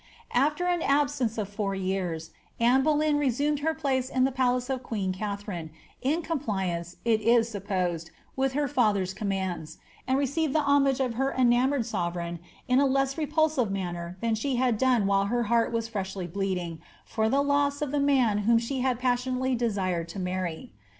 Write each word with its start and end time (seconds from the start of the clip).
After 0.33 0.65
an 0.65 0.81
absence 0.81 1.37
of 1.37 1.47
four 1.47 1.75
years, 1.75 2.31
Anne 2.59 2.81
Boleyn 2.81 3.17
resumed 3.19 3.59
her 3.59 3.75
place 3.75 4.09
in 4.09 4.23
the 4.23 4.31
palace 4.31 4.67
of 4.67 4.81
queen 4.81 5.13
Katharine, 5.13 5.69
in 6.01 6.23
compliance, 6.23 6.95
it 7.05 7.21
is 7.21 7.47
supposed, 7.49 8.09
with 8.35 8.53
her 8.53 8.67
Other's 8.75 9.13
commands, 9.13 9.77
and 10.07 10.17
received 10.17 10.55
the 10.55 10.63
homage 10.63 10.99
of 10.99 11.13
her 11.13 11.31
enamoured 11.31 11.85
sovereign 11.85 12.39
in 12.67 12.79
a 12.79 12.87
less 12.87 13.15
repulsive 13.15 13.69
manner 13.69 14.17
than 14.21 14.33
she 14.33 14.55
had 14.55 14.79
done 14.79 15.05
while 15.05 15.25
her 15.25 15.43
heart 15.53 15.71
was 15.71 15.87
freshly 15.87 16.25
bleeding 16.25 16.81
for 17.05 17.29
the 17.29 17.43
loss 17.43 17.79
of 17.83 17.91
the 17.91 17.99
man 17.99 18.39
whom 18.39 18.57
she 18.57 18.79
had 18.81 18.97
passionately 18.97 19.53
desired 19.53 20.09
to 20.09 20.17
marry. 20.17 20.71